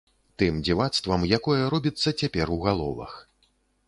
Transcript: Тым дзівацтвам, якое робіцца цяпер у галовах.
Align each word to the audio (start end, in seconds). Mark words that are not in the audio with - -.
Тым 0.43 0.55
дзівацтвам, 0.67 1.25
якое 1.37 1.57
робіцца 1.73 2.13
цяпер 2.21 2.53
у 2.57 2.57
галовах. 2.65 3.13